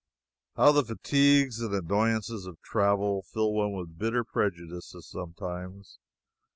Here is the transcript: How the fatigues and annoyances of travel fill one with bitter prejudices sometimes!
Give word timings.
How 0.55 0.71
the 0.71 0.83
fatigues 0.83 1.61
and 1.61 1.75
annoyances 1.75 2.47
of 2.47 2.59
travel 2.63 3.21
fill 3.21 3.53
one 3.53 3.73
with 3.73 3.99
bitter 3.99 4.23
prejudices 4.23 5.07
sometimes! 5.07 5.99